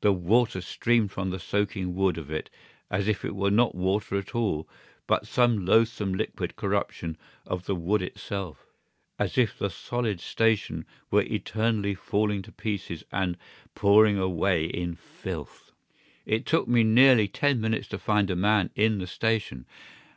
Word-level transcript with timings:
The 0.00 0.10
water 0.12 0.60
streamed 0.60 1.12
from 1.12 1.30
the 1.30 1.38
soaking 1.38 1.94
wood 1.94 2.18
of 2.18 2.32
it 2.32 2.50
as 2.90 3.06
if 3.06 3.24
it 3.24 3.36
were 3.36 3.48
not 3.48 3.76
water 3.76 4.16
at 4.16 4.34
all, 4.34 4.68
but 5.06 5.24
some 5.24 5.64
loathsome 5.64 6.14
liquid 6.14 6.56
corruption 6.56 7.16
of 7.46 7.66
the 7.66 7.76
wood 7.76 8.02
itself; 8.02 8.66
as 9.20 9.38
if 9.38 9.56
the 9.56 9.70
solid 9.70 10.18
station 10.18 10.84
were 11.12 11.22
eternally 11.22 11.94
falling 11.94 12.42
to 12.42 12.50
pieces 12.50 13.04
and 13.12 13.38
pouring 13.76 14.18
away 14.18 14.64
in 14.64 14.96
filth. 14.96 15.70
It 16.26 16.44
took 16.44 16.66
me 16.66 16.82
nearly 16.82 17.28
ten 17.28 17.60
minutes 17.60 17.86
to 17.90 17.98
find 18.00 18.30
a 18.32 18.34
man 18.34 18.70
in 18.74 18.98
the 18.98 19.06
station. 19.06 19.66